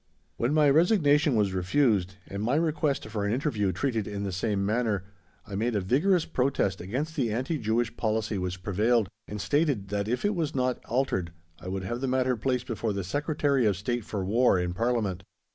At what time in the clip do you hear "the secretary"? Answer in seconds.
12.93-13.67